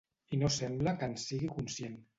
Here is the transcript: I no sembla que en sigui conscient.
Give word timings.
I 0.37 0.39
no 0.43 0.49
sembla 0.55 0.95
que 1.03 1.11
en 1.11 1.15
sigui 1.27 1.55
conscient. 1.59 2.05